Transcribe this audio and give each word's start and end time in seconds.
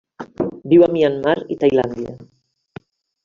Viu 0.71 0.85
a 0.85 0.87
Myanmar 0.95 1.35
i 1.55 1.59
Tailàndia. 1.65 2.15